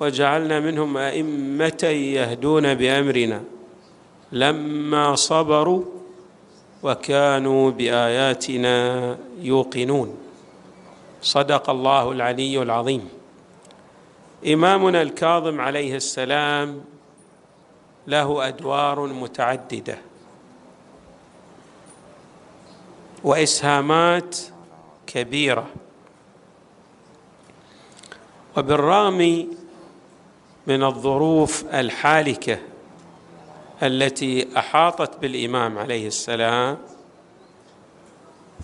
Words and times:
وجعلنا 0.00 0.60
منهم 0.60 0.96
أئمة 0.96 1.84
يهدون 1.84 2.74
بأمرنا. 2.74 3.42
لما 4.32 5.14
صبروا 5.14 5.84
وكانوا 6.82 7.70
بآياتنا 7.70 9.18
يوقنون. 9.40 10.16
صدق 11.22 11.70
الله 11.70 12.12
العلي 12.12 12.62
العظيم. 12.62 13.08
إمامنا 14.46 15.02
الكاظم 15.02 15.60
عليه 15.60 15.96
السلام 15.96 16.84
له 18.06 18.48
أدوار 18.48 19.06
متعددة. 19.06 19.98
وإسهامات 23.24 24.36
كبيرة. 25.06 25.66
وبالرغم 28.56 29.48
من 30.66 30.84
الظروف 30.84 31.64
الحالكة 31.74 32.58
التي 33.82 34.58
أحاطت 34.58 35.18
بالإمام 35.20 35.78
عليه 35.78 36.06
السلام 36.06 36.78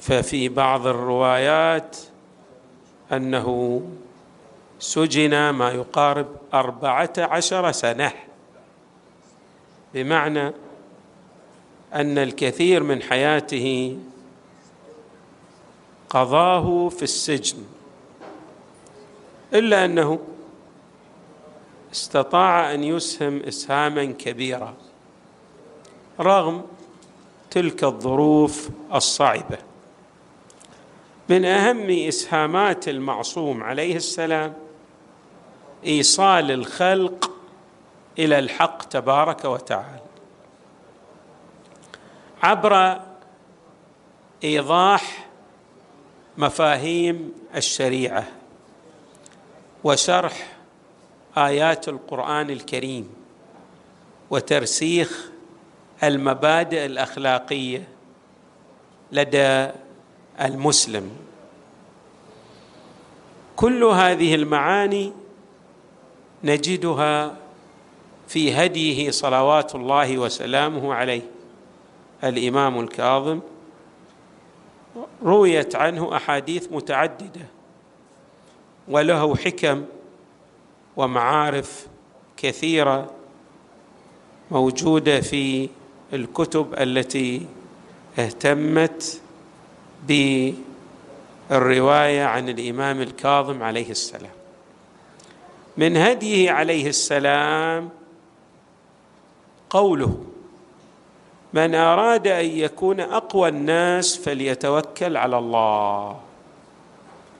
ففي 0.00 0.48
بعض 0.48 0.86
الروايات 0.86 1.96
أنه 3.12 3.82
سجن 4.78 5.50
ما 5.50 5.70
يقارب 5.70 6.26
أربعة 6.54 7.12
عشر 7.18 7.72
سنة. 7.72 8.12
بمعنى 9.94 10.52
أن 11.94 12.18
الكثير 12.18 12.82
من 12.82 13.02
حياته 13.02 13.98
قضاه 16.10 16.88
في 16.88 17.02
السجن 17.02 17.58
إلا 19.54 19.84
أنه 19.84 20.18
استطاع 21.96 22.74
أن 22.74 22.84
يسهم 22.84 23.42
اسهاما 23.42 24.04
كبيرا 24.04 24.74
رغم 26.20 26.64
تلك 27.50 27.84
الظروف 27.84 28.68
الصعبة. 28.94 29.58
من 31.28 31.44
أهم 31.44 31.90
إسهامات 31.90 32.88
المعصوم 32.88 33.62
عليه 33.62 33.96
السلام 33.96 34.54
إيصال 35.86 36.50
الخلق 36.50 37.30
إلى 38.18 38.38
الحق 38.38 38.82
تبارك 38.82 39.44
وتعالى. 39.44 40.00
عبر 42.42 43.00
إيضاح 44.44 45.28
مفاهيم 46.38 47.32
الشريعة 47.54 48.28
وشرح 49.84 50.55
آيات 51.38 51.88
القرآن 51.88 52.50
الكريم 52.50 53.08
وترسيخ 54.30 55.30
المبادئ 56.02 56.86
الأخلاقية 56.86 57.88
لدى 59.12 59.70
المسلم. 60.40 61.10
كل 63.56 63.84
هذه 63.84 64.34
المعاني 64.34 65.12
نجدها 66.44 67.36
في 68.28 68.54
هديه 68.54 69.10
صلوات 69.10 69.74
الله 69.74 70.18
وسلامه 70.18 70.94
عليه. 70.94 71.22
الإمام 72.24 72.80
الكاظم 72.80 73.40
رويت 75.22 75.76
عنه 75.76 76.16
أحاديث 76.16 76.72
متعددة 76.72 77.46
وله 78.88 79.36
حكم 79.36 79.84
ومعارف 80.96 81.86
كثيرة 82.36 83.10
موجودة 84.50 85.20
في 85.20 85.68
الكتب 86.12 86.74
التي 86.78 87.46
اهتمت 88.18 89.20
بالرواية 91.50 92.24
عن 92.24 92.48
الإمام 92.48 93.00
الكاظم 93.00 93.62
عليه 93.62 93.90
السلام. 93.90 94.30
من 95.76 95.96
هديه 95.96 96.50
عليه 96.50 96.88
السلام 96.88 97.88
قوله 99.70 100.24
من 101.52 101.74
أراد 101.74 102.26
أن 102.26 102.44
يكون 102.44 103.00
أقوى 103.00 103.48
الناس 103.48 104.16
فليتوكل 104.16 105.16
على 105.16 105.38
الله. 105.38 106.20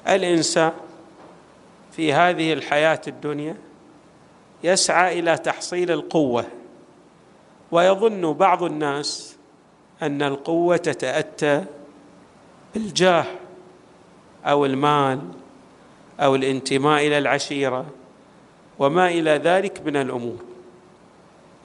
الإنسان 0.08 0.72
في 1.96 2.12
هذه 2.12 2.52
الحياة 2.52 3.00
الدنيا 3.08 3.56
يسعى 4.64 5.18
إلى 5.18 5.38
تحصيل 5.38 5.90
القوة 5.90 6.44
ويظن 7.72 8.32
بعض 8.32 8.62
الناس 8.62 9.36
أن 10.02 10.22
القوة 10.22 10.76
تتأتى 10.76 11.64
بالجاه 12.74 13.24
أو 14.44 14.64
المال 14.64 15.20
أو 16.20 16.34
الانتماء 16.34 17.06
إلى 17.06 17.18
العشيرة 17.18 17.86
وما 18.78 19.08
إلى 19.08 19.30
ذلك 19.30 19.80
من 19.86 19.96
الأمور. 19.96 20.38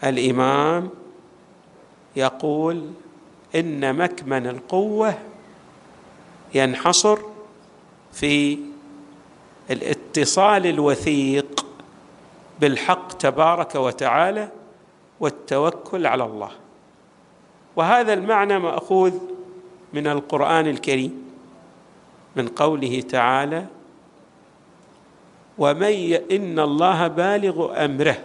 الإمام 0.04 0.90
يقول 2.16 2.92
إن 3.56 3.96
مكمن 3.96 4.48
القوة 4.48 5.18
ينحصر 6.54 7.18
في 8.14 8.58
الاتصال 10.12 10.68
الوثيق 10.68 11.66
بالحق 12.60 13.14
تبارك 13.14 13.76
وتعالى 13.76 14.50
والتوكل 15.20 16.08
على 16.08 16.24
الله. 16.24 16.52
وهذا 17.76 18.14
المعنى 18.14 18.60
مأخوذ 18.60 19.14
من 19.94 20.08
القرآن 20.08 20.68
الكريم 20.68 21.32
من 22.36 22.48
قوله 22.48 23.02
تعالى 23.02 23.66
ومن. 25.58 26.14
إن 26.32 26.60
الله 26.60 27.08
بالغ 27.08 27.86
أمره. 27.86 28.18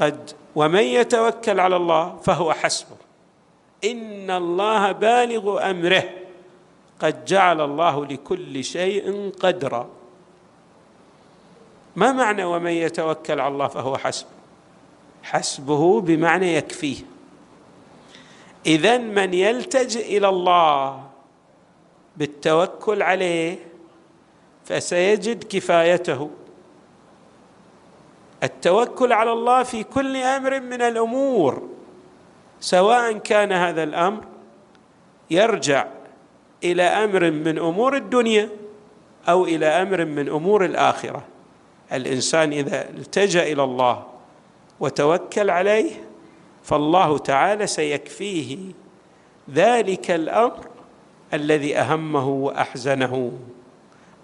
قد 0.00 0.30
ومن 0.54 0.82
يتوكل 0.82 1.60
على 1.60 1.76
الله 1.76 2.16
فهو 2.24 2.52
حسبه. 2.52 2.96
إن 3.84 4.30
الله 4.30 4.92
بالغ 4.92 5.70
أمره. 5.70 6.21
قد 7.02 7.24
جعل 7.24 7.60
الله 7.60 8.06
لكل 8.06 8.64
شيء 8.64 9.32
قدرا. 9.40 9.88
ما 11.96 12.12
معنى 12.12 12.44
ومن 12.44 12.70
يتوكل 12.70 13.40
على 13.40 13.52
الله 13.52 13.68
فهو 13.68 13.96
حسبه 13.96 14.28
حسبه 15.22 16.00
بمعنى 16.00 16.54
يكفيه. 16.54 16.96
اذا 18.66 18.98
من 18.98 19.34
يلتجئ 19.34 20.18
إلى 20.18 20.28
الله 20.28 21.04
بالتوكل 22.16 23.02
عليه 23.02 23.58
فسيجد 24.64 25.44
كفايته. 25.44 26.30
التوكل 28.42 29.12
على 29.12 29.32
الله 29.32 29.62
في 29.62 29.84
كل 29.84 30.16
أمر 30.16 30.60
من 30.60 30.82
الأمور 30.82 31.68
سواء 32.60 33.12
كان 33.12 33.52
هذا 33.52 33.82
الأمر 33.82 34.24
يرجع 35.30 35.86
إلى 36.64 36.82
أمر 36.82 37.30
من 37.30 37.58
أمور 37.58 37.96
الدنيا 37.96 38.48
أو 39.28 39.44
إلى 39.44 39.66
أمر 39.66 40.04
من 40.04 40.28
أمور 40.28 40.64
الآخرة. 40.64 41.22
الإنسان 41.92 42.52
إذا 42.52 42.88
التجأ 42.88 43.52
إلى 43.52 43.64
الله 43.64 44.06
وتوكل 44.80 45.50
عليه 45.50 45.90
فالله 46.62 47.18
تعالى 47.18 47.66
سيكفيه 47.66 48.58
ذلك 49.50 50.10
الأمر 50.10 50.66
الذي 51.34 51.78
أهمه 51.78 52.28
وأحزنه 52.28 53.32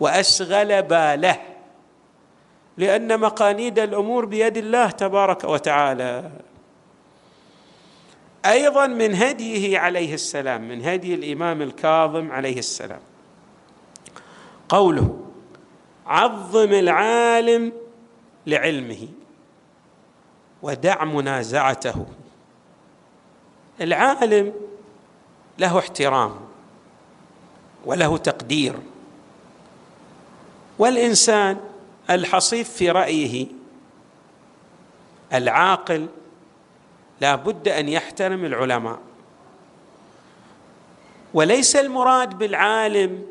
وأشغل 0.00 0.82
باله. 0.82 1.38
لأن 2.76 3.20
مقاليد 3.20 3.78
الأمور 3.78 4.24
بيد 4.24 4.56
الله 4.56 4.90
تبارك 4.90 5.44
وتعالى. 5.44 6.30
أيضا 8.48 8.86
من 8.86 9.14
هديه 9.14 9.78
عليه 9.78 10.14
السلام 10.14 10.68
من 10.68 10.84
هدي 10.84 11.14
الإمام 11.14 11.62
الكاظم 11.62 12.32
عليه 12.32 12.58
السلام. 12.58 13.00
قوله 14.68 15.20
عظم 16.06 16.72
العالم 16.72 17.72
لعلمه 18.46 19.08
ودع 20.62 21.04
منازعته. 21.04 22.06
العالم 23.80 24.52
له 25.58 25.78
احترام 25.78 26.36
وله 27.84 28.16
تقدير. 28.16 28.74
والإنسان 30.78 31.60
الحصيف 32.10 32.70
في 32.70 32.90
رأيه 32.90 33.46
العاقل 35.32 36.06
لا 37.20 37.34
بد 37.34 37.68
أن 37.68 37.88
يحترم 37.88 38.44
العلماء. 38.44 38.98
وليس 41.34 41.76
المراد 41.76 42.38
بالعالم 42.38 43.26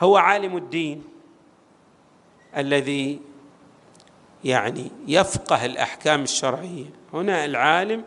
هو 0.00 0.16
عالم 0.16 0.56
الدين 0.56 1.04
الذي 2.56 3.20
يعني 4.44 4.90
يفقه 5.06 5.64
الأحكام 5.64 6.22
الشرعية. 6.22 6.90
هنا 7.14 7.44
العالم 7.44 8.04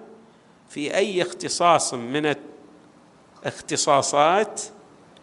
في 0.69 0.95
أي 0.95 1.21
اختصاص 1.21 1.93
من 1.93 2.35
الاختصاصات 3.45 4.61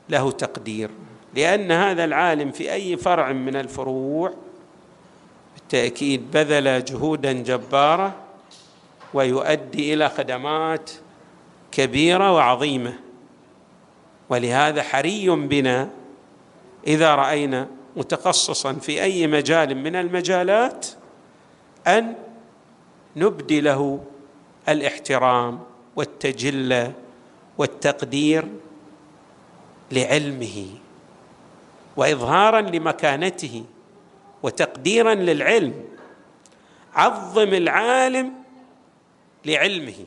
له 0.08 0.30
تقدير 0.30 0.90
لأن 1.34 1.72
هذا 1.72 2.04
العالم 2.04 2.52
في 2.52 2.72
أي 2.72 2.96
فرع 2.96 3.32
من 3.32 3.56
الفروع 3.56 4.34
بالتأكيد 5.54 6.30
بذل 6.30 6.84
جهودا 6.84 7.32
جباره 7.32 8.14
ويؤدي 9.14 9.94
إلى 9.94 10.08
خدمات 10.08 10.90
كبيرة 11.72 12.32
وعظيمة. 12.32 12.94
ولهذا 14.28 14.82
حري 14.82 15.28
بنا 15.28 15.90
إذا 16.86 17.14
رأينا 17.14 17.68
متخصصا 17.96 18.72
في 18.72 19.02
أي 19.02 19.26
مجال 19.26 19.76
من 19.76 19.96
المجالات 19.96 20.86
أن 21.86 22.14
نبدي 23.16 23.60
له 23.60 24.04
الاحترام 24.68 25.60
والتجلة 25.96 26.92
والتقدير 27.58 28.48
لعلمه 29.92 30.66
واظهارا 31.96 32.60
لمكانته 32.60 33.64
وتقديرا 34.42 35.14
للعلم. 35.14 35.74
عظم 36.94 37.54
العالم 37.54 38.32
لعلمه 39.48 40.06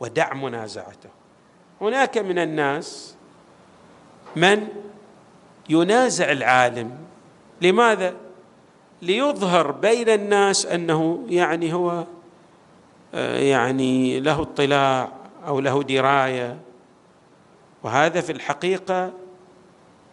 ودع 0.00 0.34
منازعته. 0.34 1.10
هناك 1.80 2.18
من 2.18 2.38
الناس 2.38 3.16
من 4.36 4.68
ينازع 5.68 6.32
العالم. 6.32 6.98
لماذا؟ 7.62 8.14
ليظهر 9.02 9.70
بين 9.70 10.08
الناس 10.08 10.66
أنه 10.66 11.26
يعني 11.28 11.72
هو 11.74 12.04
آه، 13.14 13.38
يعني 13.38 14.20
له 14.20 14.42
اطلاع 14.42 15.12
أو 15.46 15.60
له 15.60 15.82
دراية. 15.82 16.58
وهذا 17.82 18.20
في 18.20 18.32
الحقيقة 18.32 19.12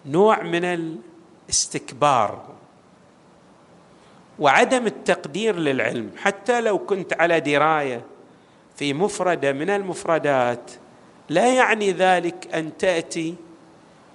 نوع 0.06 0.44
من 0.44 0.66
الاستكبار. 1.50 2.61
وعدم 4.40 4.86
التقدير 4.86 5.56
للعلم. 5.56 6.12
حتى 6.18 6.62
لو 6.62 6.78
كنت 6.78 7.14
على 7.14 7.40
دراية 7.40 8.02
في 8.76 8.94
مفردة 8.94 9.54
من 9.54 9.70
المفردات 9.70 10.72
لا 11.30 11.54
يعني 11.54 11.92
ذلك 11.92 12.56
أن 12.56 12.78
تأتي 12.78 13.36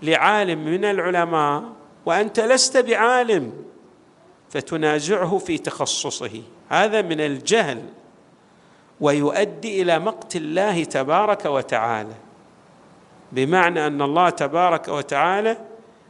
لعالم 0.03 0.65
من 0.65 0.85
العلماء 0.85 1.63
وأنت 2.07 2.41
لست 2.41 2.77
بعالم 2.77 3.53
فتنازعه 4.51 5.39
في 5.39 5.59
تخصصه. 5.59 6.43
هذا 6.69 7.03
من 7.03 7.21
الجهل 7.21 7.83
ويؤدي 9.01 9.83
إلى 9.83 9.99
مقت 9.99 10.37
الله 10.37 10.85
تبارك 10.85 11.45
وتعالى. 11.45 12.15
بمعنى 13.33 13.87
أن 13.87 14.03
الله 14.03 14.31
تبارك 14.31 14.89
وتعالى 14.89 15.57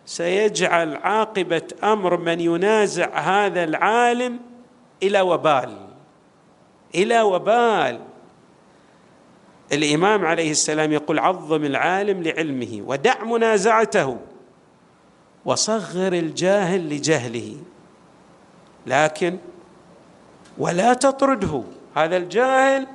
سيجعل 0.06 0.96
عاقبة 0.96 1.62
أمر 1.84 2.16
من 2.16 2.40
ينازع 2.40 3.18
هذا 3.18 3.64
العالم 3.64 4.38
إلى 5.02 5.20
وبال 5.20 5.76
إلى 6.94 7.20
وبال. 7.20 8.00
الإمام 9.72 10.24
عليه 10.24 10.50
السلام 10.50 10.92
يقول 10.92 11.18
عظم 11.18 11.64
العالم 11.64 12.22
لعلمه 12.22 12.82
ودع 12.86 13.24
منازعته 13.24 14.16
وصغر 15.44 16.12
الجاهل 16.12 16.88
لجهله. 16.88 17.56
لكن 18.86 19.38
ولا 20.58 20.94
تطرده 20.94 21.62
هذا 21.96 22.16
الجاهل 22.16 22.86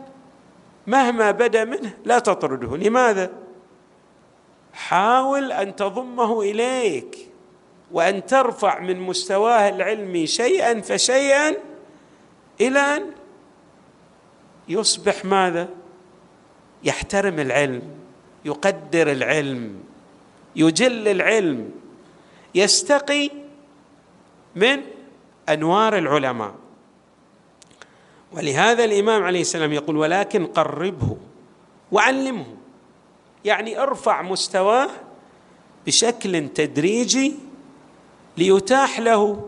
مهما 0.88 1.32
بدا 1.32 1.66
منه 1.66 1.94
لا 2.06 2.20
تطرده. 2.20 2.78
لماذا؟ 2.78 3.41
حاول 4.74 5.52
أن 5.52 5.76
تضمه 5.76 6.42
إليك 6.42 7.28
وأن 7.92 8.26
ترفع 8.26 8.80
من 8.80 9.00
مستواه 9.00 9.70
العلمي 9.70 10.28
شيئا 10.28 10.82
فشيئا 10.82 11.56
إلى 12.62 12.80
أن 12.80 13.12
يصبح 14.68 15.26
ماذا؟ 15.26 15.70
يحترم 16.84 17.40
العلم 17.40 17.82
يقدر 18.46 19.12
العلم 19.12 19.84
يجل 20.56 21.08
العلم 21.08 21.72
يستقي 22.56 23.30
من 24.56 24.82
أنوار 25.50 25.98
العلماء. 25.98 26.56
ولهذا 28.32 28.84
الإمام 28.84 29.24
عليه 29.24 29.42
السلام 29.42 29.74
يقول 29.74 29.98
ولكن 29.98 30.46
قربه 30.46 31.18
وعلمه. 31.92 32.46
يعني 33.46 33.84
ارفع 33.84 34.22
مستواه 34.22 34.90
بشكل 35.86 36.50
تدريجي 36.50 37.36
ليتاح 38.38 39.00
له 39.00 39.48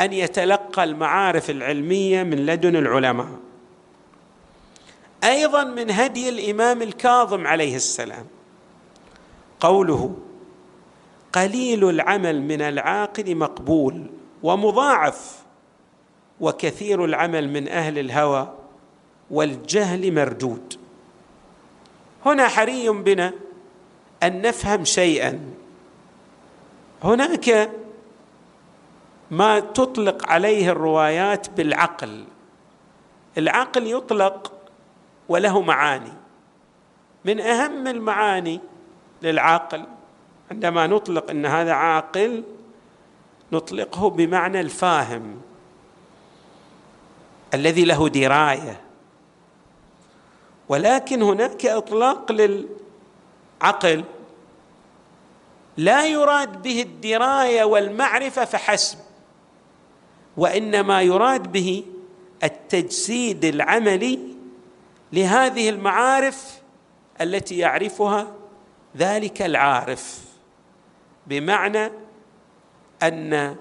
أن 0.00 0.12
يتلقى 0.12 0.84
المعارف 0.84 1.50
العلمية 1.50 2.22
من 2.22 2.46
لدن 2.46 2.76
العلماء. 2.76 3.28
أيضا 5.24 5.64
من 5.64 5.90
هدي 5.90 6.28
الإمام 6.28 6.82
الكاظم 6.82 7.46
عليه 7.46 7.76
السلام 7.76 8.26
قوله 9.60 10.16
قليل 11.32 11.88
العمل 11.88 12.42
من 12.42 12.62
العاقل 12.62 13.36
مقبول 13.36 14.10
ومضاعف 14.42 15.42
وكثير 16.40 17.04
العمل 17.04 17.48
من 17.48 17.68
أهل 17.68 17.98
الهوى 17.98 18.54
والجهل 19.30 20.14
مردود. 20.14 20.74
هنا 22.26 22.48
حري 22.48 22.88
بنا 22.88 23.32
أن 24.22 24.42
نفهم 24.42 24.84
شيئا. 24.84 25.40
هناك 27.04 27.70
ما 29.30 29.60
تطلق 29.60 30.30
عليه 30.30 30.70
الروايات 30.70 31.50
بالعقل. 31.50 32.24
العقل 33.38 33.86
يطلق 33.86 34.52
وله 35.28 35.60
معاني. 35.60 36.12
من 37.24 37.40
أهم 37.40 37.86
المعاني 37.86 38.60
للعاقل 39.22 39.84
عندما 40.50 40.86
نطلق 40.86 41.30
إن 41.30 41.46
هذا 41.46 41.72
عاقل 41.72 42.44
نطلقه 43.52 44.10
بمعنى 44.10 44.60
الفاهم 44.60 45.40
الذي 47.54 47.84
له 47.84 48.08
دراية. 48.08 48.87
ولكن 50.68 51.22
هناك 51.22 51.66
إطلاق 51.66 52.32
للعقل 52.32 54.04
لا 55.76 56.06
يراد 56.06 56.62
به 56.62 56.82
الدراية 56.82 57.64
والمعرفة 57.64 58.44
فحسب 58.44 58.98
وإنما 60.36 61.02
يراد 61.02 61.52
به 61.52 61.84
التجسيد 62.44 63.44
العملي 63.44 64.18
لهذه 65.12 65.68
المعارف 65.68 66.62
التي 67.20 67.58
يعرفها 67.58 68.34
ذلك 68.96 69.42
العارف 69.42 70.24
بمعنى 71.26 71.90
أن 73.02 73.56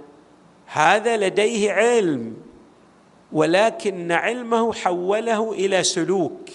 هذا 0.65 1.17
لديه 1.17 1.71
علم 1.71 2.37
ولكن 3.31 4.11
علمه 4.11 4.73
حوله 4.73 5.51
إلى 5.51 5.83
سلوك. 5.83 6.49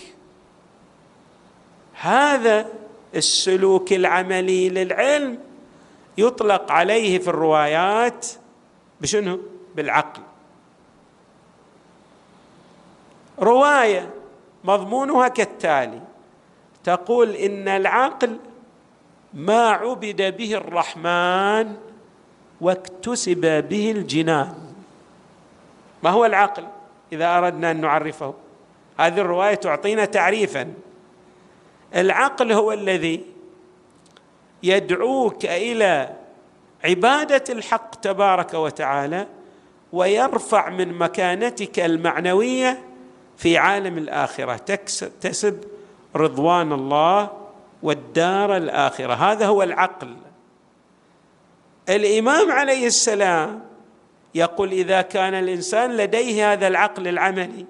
هذا 2.03 2.67
السلوك 3.15 3.93
العملي 3.93 4.69
للعلم 4.69 5.39
يطلق 6.19 6.73
عليه 6.73 7.19
في 7.19 7.29
الروايات 7.29 8.27
بشنو؟ 9.01 9.41
بالعقل. 9.75 10.23
رواية 13.39 14.11
مضمونها 14.65 15.29
كالتالي 15.29 16.01
تقول 16.85 17.31
إن 17.31 17.69
العقل 17.69 18.37
ما 19.35 19.71
عبد 19.71 20.37
به 20.37 20.55
الرحمن 20.55 21.77
واكتسب 22.61 23.69
به 23.69 23.91
الجنان. 23.91 24.55
ما 26.03 26.11
هو 26.11 26.25
العقل 26.25 26.67
إذا 27.13 27.39
أردنا 27.39 27.71
أن 27.71 27.81
نعرفه؟ 27.81 28.35
هذه 28.99 29.21
الرواية 29.21 29.55
تعطينا 29.55 30.05
تعريفا. 30.05 30.75
العقل 31.95 32.53
هو 32.53 32.73
الذي 32.73 33.25
يدعوك 34.63 35.45
إلى 35.45 36.17
عبادة 36.85 37.45
الحق 37.51 37.95
تبارك 37.95 38.55
وتعالى 38.55 39.27
ويرفع 39.93 40.69
من 40.69 40.93
مكانتك 40.93 41.81
المعنوية 41.81 42.83
في 43.37 43.59
عالم 43.59 43.99
الآخرة. 43.99 44.57
تكسب 45.21 45.65
رضوان 46.17 46.73
الله 46.73 47.31
والدار 47.83 48.57
الآخرة. 48.57 49.15
هذا 49.15 49.47
هو 49.47 49.63
العقل. 49.63 50.17
الإمام 51.89 52.53
عليه 52.53 52.87
السلام 52.87 53.63
يقول 54.35 54.73
إذا 54.73 55.03
كان 55.03 55.35
الإنسان 55.35 55.97
لديه 55.97 56.53
هذا 56.53 56.69
العقل 56.69 57.09
العملي 57.09 57.67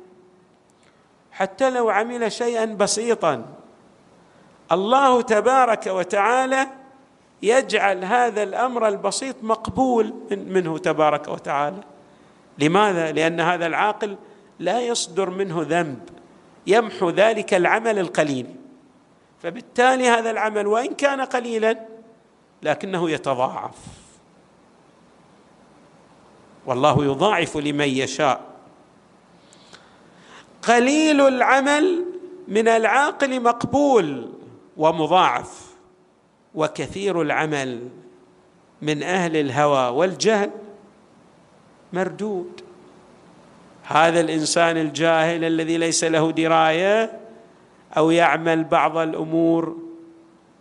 حتى 1.33 1.71
لو 1.71 1.91
عمل 1.91 2.33
شيئا 2.33 2.65
بسيطا 2.65 3.45
الله 4.73 5.21
تبارك 5.21 5.87
وتعالى 5.87 6.67
يجعل 7.43 8.05
هذا 8.05 8.43
الأمر 8.43 8.89
البسيط 8.89 9.37
مقبول 9.43 10.15
منه 10.31 10.79
تبارك 10.79 11.29
وتعالى. 11.29 11.81
لماذا؟ 12.59 13.13
لأن 13.13 13.41
هذا 13.41 13.67
العاقل 13.67 14.17
لا 14.59 14.81
يصدر 14.81 15.31
منه 15.31 15.67
ذنب. 15.69 16.09
يمحو 16.67 17.11
ذلك 17.11 17.55
العمل 17.55 17.99
القليل. 17.99 18.47
فبالتالي 19.43 20.09
هذا 20.09 20.31
العمل 20.31 20.67
وإن 20.67 20.95
كان 20.95 21.21
قليلا 21.21 21.87
لكنه 22.63 23.11
يتضاعف. 23.11 23.77
والله 26.67 27.05
يضاعف 27.05 27.57
لمن 27.57 27.89
يشاء. 27.89 28.41
قليل 30.63 31.21
العمل 31.21 32.05
من 32.49 32.69
العاقل 32.69 33.43
مقبول. 33.43 34.33
ومضاعف 34.77 35.73
وكثير 36.55 37.23
العمل 37.23 37.89
من 38.83 39.03
أهل 39.03 39.37
الهوى 39.37 39.97
والجهل 39.97 40.51
مردود. 41.93 42.61
هذا 43.83 44.21
الإنسان 44.21 44.77
الجاهل 44.77 45.45
الذي 45.45 45.77
ليس 45.77 46.05
له 46.05 46.31
دراية 46.31 47.21
أو 47.97 48.11
يعمل 48.11 48.65
بعض 48.65 48.97
الأمور 48.97 49.77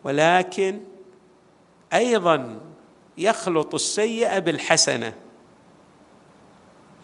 ولكن 0.03 0.79
أيضا 1.93 2.59
يخلط 3.17 3.73
السيئة 3.73 4.39
بالحسنة. 4.39 5.13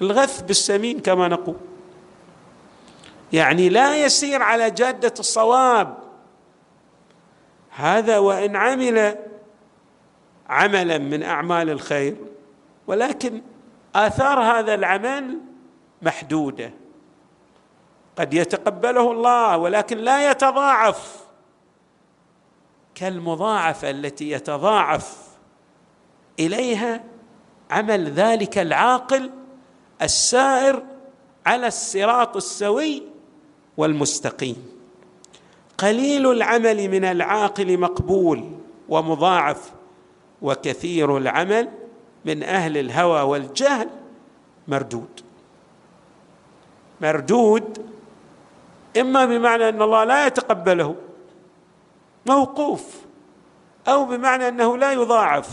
الغث 0.01 0.41
بالسمين 0.41 0.99
كما 0.99 1.27
نقول. 1.27 1.55
يعني 3.33 3.69
لا 3.69 4.05
يسير 4.05 4.41
على 4.41 4.71
جادة 4.71 5.13
الصواب. 5.19 6.06
هذا 7.77 8.17
وإن 8.17 8.55
عمل 8.55 9.15
عملا 10.49 10.97
من 10.97 11.23
أعمال 11.23 11.69
الخير 11.69 12.15
ولكن 12.87 13.41
آثار 13.95 14.39
هذا 14.39 14.73
العمل 14.73 15.37
محدودة. 16.01 16.71
قد 18.17 18.33
يتقبله 18.33 19.11
الله 19.11 19.57
ولكن 19.57 19.97
لا 19.97 20.31
يتضاعف. 20.31 21.25
كالمضاعفة 22.95 23.89
التي 23.89 24.31
يتضاعف 24.31 25.17
إليها 26.39 27.03
عمل 27.71 28.11
ذلك 28.11 28.57
العاقل 28.57 29.31
السائر 30.01 30.83
على 31.45 31.67
الصراط 31.67 32.35
السوي 32.35 33.03
والمستقيم. 33.77 34.76
قليل 35.77 36.31
العمل 36.31 36.87
من 36.87 37.05
العاقل 37.05 37.77
مقبول 37.77 38.51
ومضاعف 38.89 39.71
وكثير 40.41 41.17
العمل 41.17 41.69
من 42.25 42.43
أهل 42.43 42.77
الهوى 42.77 43.21
والجهل 43.21 43.89
مردود. 44.67 45.21
مردود 47.01 47.89
إما 48.97 49.25
بمعنى 49.25 49.69
أن 49.69 49.81
الله 49.81 50.03
لا 50.03 50.27
يتقبله 50.27 50.95
موقوف 52.25 53.01
أو 53.87 54.05
بمعنى 54.05 54.47
أنه 54.47 54.77
لا 54.77 54.93
يضاعف 54.93 55.49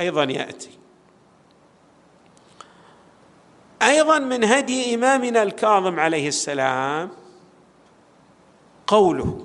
أيضا 0.00 0.24
يأتي. 0.24 0.70
أيضا 3.82 4.18
من 4.18 4.44
هدي 4.44 4.94
إمامنا 4.94 5.42
الكاظم 5.42 6.00
عليه 6.00 6.28
السلام 6.28 7.10
قوله 8.88 9.44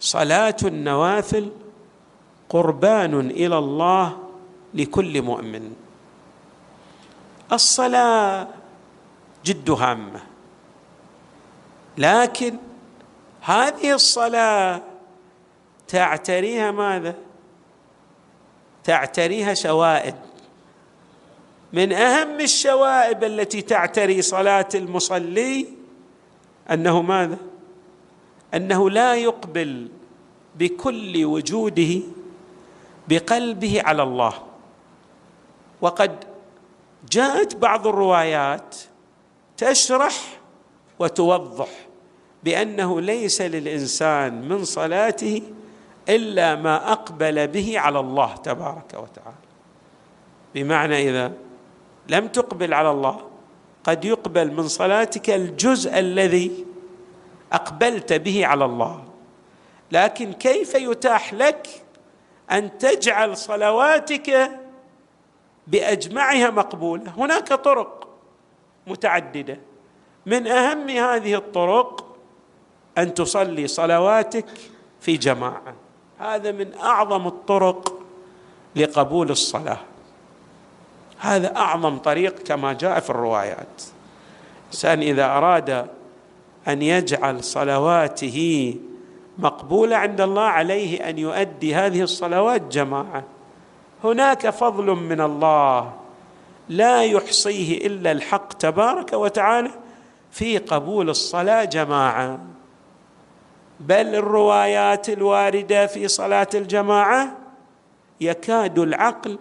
صلاة 0.00 0.56
النوافل 0.64 1.50
قربان 2.48 3.30
إلى 3.30 3.58
الله 3.58 4.18
لكل 4.74 5.22
مؤمن. 5.22 5.72
الصلاة 7.52 8.48
جد 9.44 9.70
هامة. 9.70 10.20
لكن 11.98 12.56
هذه 13.40 13.92
الصلاة 13.94 14.82
تعتريها 15.88 16.70
ماذا؟ 16.70 17.14
تعتريها 18.84 19.54
شوائب 19.54 20.14
من 21.72 21.92
أهم 21.92 22.40
الشوائب 22.40 23.24
التي 23.24 23.62
تعتري 23.62 24.22
صلاة 24.22 24.68
المصلي 24.74 25.68
أنه 26.70 27.02
ماذا؟ 27.02 27.38
أنه 28.54 28.90
لا 28.90 29.14
يقبل 29.14 29.88
بكل 30.58 31.24
وجوده 31.24 32.00
بقلبه 33.08 33.82
على 33.84 34.02
الله. 34.02 34.32
وقد 35.80 36.24
جاءت 37.10 37.56
بعض 37.56 37.86
الروايات 37.86 38.76
تشرح 39.56 40.40
وتوضح 40.98 41.68
بأنه 42.44 43.00
ليس 43.00 43.42
للإنسان 43.42 44.48
من 44.48 44.64
صلاته 44.64 45.42
إلا 46.08 46.54
ما 46.54 46.92
أقبل 46.92 47.46
به 47.46 47.78
على 47.78 48.00
الله 48.00 48.34
تبارك 48.36 48.94
وتعالى. 48.94 49.44
بمعنى 50.54 51.10
إذا 51.10 51.32
لم 52.08 52.28
تقبل 52.28 52.74
على 52.74 52.90
الله 52.90 53.20
قد 53.84 54.04
يقبل 54.04 54.52
من 54.52 54.68
صلاتك 54.68 55.30
الجزء 55.30 55.98
الذي 55.98 56.64
أقبلت 57.52 58.12
به 58.12 58.46
على 58.46 58.64
الله. 58.64 59.04
لكن 59.92 60.32
كيف 60.32 60.74
يتاح 60.74 61.34
لك 61.34 61.68
أن 62.52 62.78
تجعل 62.78 63.36
صلواتك 63.36 64.50
بأجمعها 65.66 66.50
مقبولة؟ 66.50 67.10
هناك 67.16 67.48
طرق 67.48 68.08
متعددة. 68.86 69.60
من 70.26 70.46
أهم 70.46 70.88
هذه 70.88 71.34
الطرق 71.34 72.16
أن 72.98 73.14
تصلي 73.14 73.66
صلواتك 73.66 74.46
في 75.00 75.16
جماعة. 75.16 75.74
هذا 76.18 76.52
من 76.52 76.74
أعظم 76.74 77.26
الطرق 77.26 78.00
لقبول 78.76 79.30
الصلاة. 79.30 79.78
هذا 81.18 81.56
أعظم 81.56 81.98
طريق 81.98 82.38
كما 82.38 82.72
جاء 82.72 83.00
في 83.00 83.10
الروايات. 83.10 83.82
الإنسان 84.62 85.00
إذا 85.00 85.24
أراد 85.26 85.86
أن 86.68 86.82
يجعل 86.82 87.44
صلواته 87.44 88.74
مقبولة 89.38 89.96
عند 89.96 90.20
الله 90.20 90.42
عليه 90.42 91.08
أن 91.08 91.18
يؤدي 91.18 91.74
هذه 91.74 92.02
الصلوات 92.02 92.62
جماعة. 92.62 93.24
هناك 94.04 94.50
فضل 94.50 94.86
من 94.86 95.20
الله 95.20 95.92
لا 96.68 97.04
يحصيه 97.04 97.86
إلا 97.86 98.12
الحق 98.12 98.52
تبارك 98.52 99.12
وتعالى 99.12 99.70
في 100.30 100.58
قبول 100.58 101.10
الصلاة 101.10 101.64
جماعة. 101.64 102.38
بل 103.80 104.14
الروايات 104.14 105.08
الواردة 105.08 105.86
في 105.86 106.08
صلاة 106.08 106.48
الجماعة 106.54 107.36
يكاد 108.20 108.78
العقل 108.78 109.38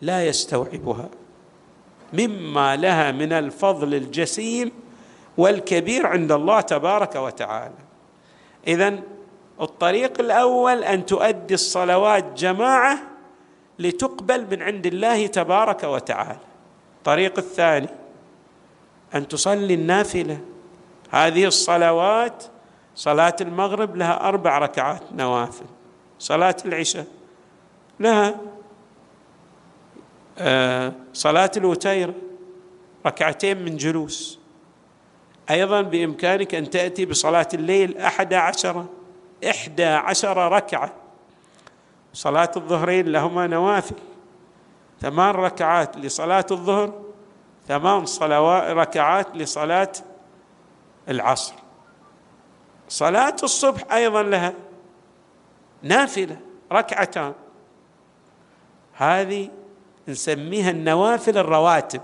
لا 0.00 0.26
يستوعبها 0.26 1.08
مما 2.12 2.76
لها 2.76 3.12
من 3.12 3.32
الفضل 3.32 3.94
الجسيم 3.94 4.72
والكبير 5.38 6.06
عند 6.06 6.32
الله 6.32 6.60
تبارك 6.60 7.16
وتعالى. 7.16 7.74
اذا 8.66 8.98
الطريق 9.60 10.20
الأول 10.20 10.84
أن 10.84 11.06
تؤدي 11.06 11.54
الصلوات 11.54 12.24
جماعة 12.32 12.98
لتقبل 13.78 14.46
من 14.50 14.62
عند 14.62 14.86
الله 14.86 15.26
تبارك 15.26 15.84
وتعالى. 15.84 16.38
الطريق 16.98 17.38
الثاني 17.38 17.88
أن 19.14 19.28
تصلي 19.28 19.74
النافلة. 19.74 20.40
هذه 21.10 21.44
الصلوات 21.44 22.44
صلاة 22.94 23.36
المغرب 23.40 23.96
لها 23.96 24.28
أربع 24.28 24.58
ركعات 24.58 25.02
نوافل. 25.12 25.66
صلاة 26.18 26.56
العشاء 26.64 27.06
لها 28.00 28.34
آه، 30.38 30.92
صلاة 31.12 31.50
الوتيرة 31.56 32.14
ركعتين 33.06 33.64
من 33.64 33.76
جلوس. 33.76 34.38
أيضا 35.50 35.82
بإمكانك 35.82 36.54
أن 36.54 36.70
تأتي 36.70 37.04
بصلاة 37.06 37.48
الليل 37.54 37.98
أحد 37.98 38.34
عشر 38.34 38.86
إحدى 39.50 39.84
عشر 39.84 40.52
ركعة. 40.52 40.92
صلاة 42.12 42.50
الظهرين 42.56 43.08
لهما 43.08 43.46
نوافل. 43.46 43.96
ثمان 45.00 45.34
ركعات 45.34 45.96
لصلاة 45.96 46.46
الظهر 46.50 47.02
ثمان 47.68 48.06
صلوات 48.06 48.70
ركعات 48.70 49.36
لصلاة 49.36 49.92
العصر. 51.08 51.54
صلاة 52.88 53.36
الصبح 53.42 53.92
أيضا 53.92 54.22
لها 54.22 54.54
نافلة 55.82 56.36
ركعتان. 56.72 57.32
هذه 58.92 59.50
نسميها 60.08 60.70
النوافل 60.70 61.38
الرواتب. 61.38 62.02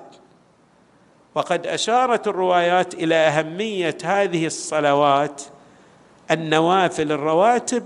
وقد 1.35 1.67
أشارت 1.67 2.29
الروايات 2.29 2.95
إلى 2.95 3.15
أهمية 3.15 3.99
هذه 4.05 4.47
الصلوات 4.47 5.43
النوافل 6.31 7.12
الرواتب 7.12 7.85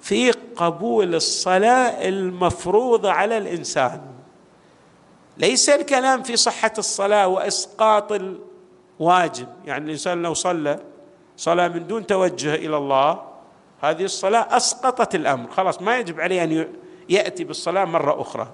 في 0.00 0.30
قبول 0.30 1.14
الصلاة 1.14 2.08
المفروضة 2.08 3.12
على 3.12 3.38
الإنسان. 3.38 4.00
ليس 5.36 5.68
الكلام 5.68 6.22
في 6.22 6.36
صحة 6.36 6.72
الصلاة 6.78 7.28
وإسقاط 7.28 8.12
الواجب. 8.12 9.48
يعني 9.66 9.84
الإنسان 9.84 10.22
لو 10.22 10.34
صلى 10.34 10.78
صلاة 11.36 11.68
من 11.68 11.86
دون 11.86 12.06
توجه 12.06 12.54
إلى 12.54 12.76
الله 12.76 13.22
هذه 13.80 14.04
الصلاة 14.04 14.56
أسقطت 14.56 15.14
الأمر. 15.14 15.50
خلاص 15.50 15.82
ما 15.82 15.98
يجب 15.98 16.20
عليه 16.20 16.44
أن 16.44 16.68
يأتي 17.08 17.44
بالصلاة 17.44 17.84
مرة 17.84 18.20
أخرى. 18.20 18.48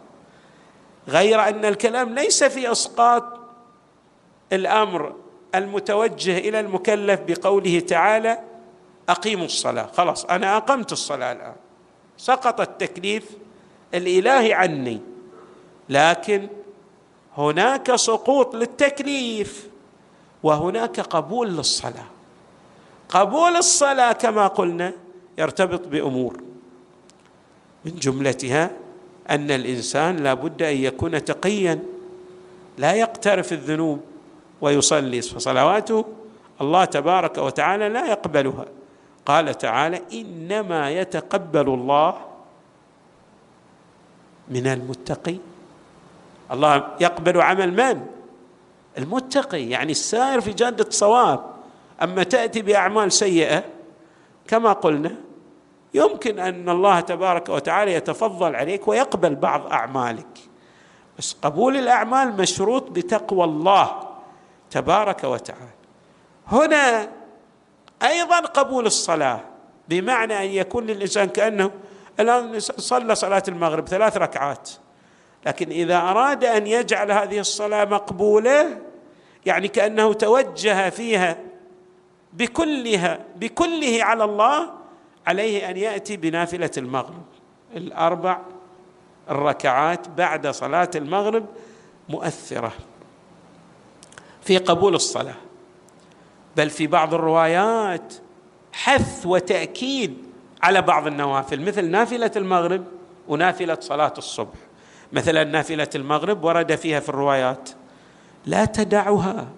غير 1.09 1.49
أن 1.49 1.65
الكلام 1.65 2.15
ليس 2.15 2.45
في 2.45 2.73
إسقاط 2.73 3.44
الأمر 4.53 5.15
المتوجه 5.55 6.39
إلى 6.39 6.61
المكلف 6.61 7.21
بقوله 7.29 7.81
تعالى 7.81 8.39
أقيموا 9.09 9.45
الصلاة. 9.45 9.87
خلاص 9.87 10.25
أنا 10.25 10.57
أقمت 10.57 10.93
الصلاة 10.93 11.33
الآن. 11.33 11.55
سقط 12.17 12.61
التكليف 12.61 13.31
الإلهي 13.95 14.53
عني. 14.53 15.01
لكن 15.89 16.49
هناك 17.37 17.97
سقوط 17.97 18.55
للتكليف 18.55 19.69
وهناك 20.43 21.01
قبول 21.01 21.57
للصلاة. 21.57 22.07
قبول 23.09 23.57
الصلاة 23.57 24.13
كما 24.13 24.47
قلنا 24.47 24.93
يرتبط 25.39 25.89
بأمور. 25.89 26.41
من 27.85 27.97
جملتها 27.97 28.71
أن 29.31 29.51
الإنسان 29.51 30.17
لا 30.17 30.35
بد 30.35 30.63
أن 30.63 30.77
يكون 30.77 31.25
تقيا 31.25 31.83
لا 32.79 32.93
يقترف 32.93 33.53
الذنوب. 33.53 34.01
ويصلي 34.65 35.23
فصلواته 35.23 36.05
الله 36.61 36.85
تبارك 36.85 37.39
وتعالى 37.39 37.89
لا 37.89 38.07
يقبلها. 38.07 38.65
قال 39.27 39.59
تعالى 39.59 40.03
إنما 40.13 40.91
يتقبل 40.91 41.69
الله 41.69 42.15
من 44.49 44.67
المتقين. 44.67 45.41
الله 46.53 46.89
يقبل 47.01 47.41
عمل 47.41 47.73
من؟ 47.73 48.07
المتقي 48.99 49.69
يعني 49.69 49.93
السائر 49.93 50.41
في 50.41 50.53
جاده 50.53 50.91
صواب 50.91 51.41
أما 52.03 52.23
تأتي 52.23 52.63
بأعمال 52.63 53.13
سيئة 53.13 53.65
كما 54.49 54.73
قلنا 54.73 55.15
يمكن 55.95 56.39
أن 56.39 56.69
الله 56.69 57.01
تبارك 57.01 57.49
وتعالى 57.49 57.93
يتفضل 57.95 58.57
عليك 58.57 58.89
ويقبل 58.89 59.35
بعض 59.35 59.67
أعمالك. 59.67 60.39
بس 61.19 61.37
قبول 61.43 61.77
الأعمال 61.77 62.37
مشروط 62.37 62.91
بتقوى 62.91 63.45
الله. 63.45 64.14
تبارك 64.75 65.25
وتعالى. 65.25 65.75
هنا 66.47 67.11
أيضا 68.03 68.41
قبول 68.41 68.87
الصلاة 68.87 69.41
بمعنى 69.89 70.39
أن 70.39 70.51
يكون 70.51 70.87
للانسان 70.87 71.29
كأنه 71.29 71.71
الآن 72.21 72.61
صلى 72.61 73.15
صلاة 73.15 73.43
المغرب 73.49 73.89
ثلاث 73.89 74.17
ركعات. 74.17 74.71
لكن 75.47 75.71
إذا 75.71 75.97
أراد 75.97 76.45
أن 76.45 76.67
يجعل 76.67 77.13
هذه 77.13 77.39
الصلاة 77.39 77.85
مقبولة 77.85 78.79
يعني 79.47 79.69
كأنه 79.69 80.13
توجه 80.13 80.91
فيها 80.91 81.39
بكلها 82.33 83.19
بكله 83.37 84.05
على 84.05 84.25
الله 84.25 84.71
عليه 85.27 85.71
أن 85.71 85.77
يأتي 85.77 86.17
بنافلة 86.17 86.71
المغرب. 86.77 87.25
الأربع 87.77 88.39
الركعات 89.31 90.09
بعد 90.09 90.47
صلاة 90.47 90.91
المغرب 90.95 91.47
مؤثرة. 92.09 92.73
في 94.45 94.59
قبول 94.59 94.95
الصلاة. 94.95 95.35
بل 96.57 96.71
في 96.71 96.87
بعض 96.87 97.15
الروايات 97.15 98.15
حث 98.73 99.27
وتأكيد 99.27 100.17
على 100.63 100.83
بعض 100.83 101.07
النوافل 101.07 101.61
مثل 101.61 101.85
نافلة 101.85 102.31
المغرب 102.37 102.85
ونافلة 103.29 103.77
صلاة 103.81 104.15
الصبح. 104.19 104.59
مثلا 105.13 105.45
نافلة 105.45 105.89
المغرب 105.95 106.45
ورد 106.45 106.75
فيها 106.75 107.01
في 107.01 107.09
الروايات 107.09 107.71
لا 108.47 108.65
تدعها 108.65 109.49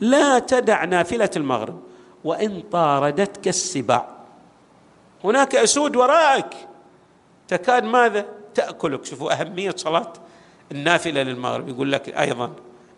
لا 0.00 0.38
تدع 0.38 0.84
نافلة 0.84 1.30
المغرب 1.36 1.80
وإن 2.24 2.62
طاردتك 2.72 3.48
السباع. 3.48 4.08
هناك 5.24 5.54
أسود 5.54 5.96
وراءك 5.96 6.54
تكاد 7.48 7.84
ماذا؟ 7.84 8.26
تأكلك. 8.54 9.04
شوفوا 9.04 9.40
أهمية 9.40 9.74
صلاة 9.76 10.12
النافلة 10.72 11.22
للمغرب. 11.22 11.68
يقول 11.68 11.92
لك 11.92 12.08
أيضا 12.08 12.52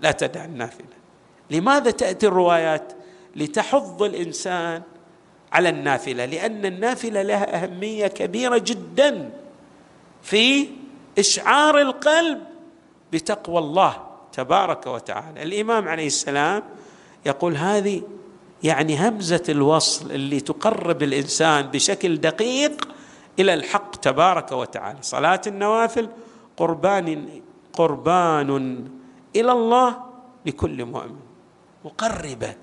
لا 0.05 0.12
تدع 0.12 0.45
النافلة. 0.45 0.87
لماذا 1.51 1.90
تأتي 1.90 2.27
الروايات 2.27 2.93
لتحض 3.37 4.03
الإنسان 4.03 4.83
على 5.53 5.69
النافلة؟ 5.69 6.25
لأن 6.25 6.67
النافلة 6.67 7.23
لها 7.23 7.64
أهمية 7.64 8.07
كبيرة 8.07 8.59
جدا 8.59 9.31
في 10.23 10.69
إشعار 11.19 11.81
القلب 11.81 12.40
بتقوى 13.12 13.59
الله 13.59 13.97
تبارك 14.33 14.87
وتعالى. 14.87 15.43
الإمام 15.43 15.88
عليه 15.88 16.07
السلام 16.07 16.62
يقول 17.27 17.57
هذه 17.57 18.03
يعني 18.62 19.09
همزة 19.09 19.43
الوصل 19.49 20.11
اللي 20.11 20.40
تقرب 20.40 21.03
الإنسان 21.03 21.67
بشكل 21.67 22.17
دقيق 22.17 22.88
إلى 23.38 23.55
الحق 23.55 23.97
تبارك 23.97 24.53
وتعالى. 24.53 24.99
صلاة 25.03 25.40
النوافل 25.47 26.09
قربان 26.57 27.40
قربان 27.73 28.85
إلى 29.37 29.53
الله 29.53 29.97
لكل 30.47 30.85
مؤمن. 30.85 31.20
مقربة 31.85 32.55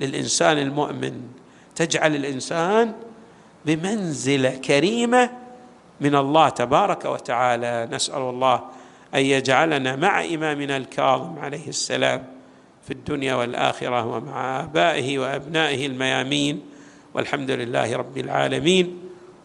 للإنسان 0.00 0.58
المؤمن. 0.58 1.20
تجعل 1.74 2.16
الإنسان 2.16 2.92
بمنزلة 3.66 4.50
كريمة 4.50 5.30
من 6.00 6.14
الله 6.16 6.48
تبارك 6.48 7.04
وتعالى. 7.04 7.88
نسأل 7.92 8.22
الله 8.22 8.60
أن 9.14 9.20
يجعلنا 9.20 9.96
مع 9.96 10.24
إمامنا 10.24 10.76
الكاظم 10.76 11.38
عليه 11.38 11.68
السلام 11.68 12.24
في 12.84 12.90
الدنيا 12.90 13.34
والآخرة 13.34 14.06
ومع 14.06 14.60
آبائه 14.60 15.18
وأبنائه 15.18 15.86
الميامين. 15.86 16.60
والحمد 17.14 17.50
لله 17.50 17.96
رب 17.96 18.18
العالمين. 18.18 19.00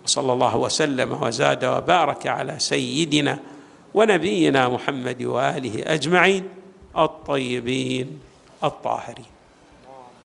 وصلى 0.05 0.33
الله 0.33 0.57
وسلم 0.57 1.23
وزاد 1.23 1.65
وبارك 1.65 2.27
على 2.27 2.59
سيدنا 2.59 3.39
ونبينا 3.93 4.69
محمد 4.69 5.23
وآله 5.23 5.93
أجمعين. 5.93 6.49
الطيبين 6.97 8.19
الطاهرين. 8.63 9.34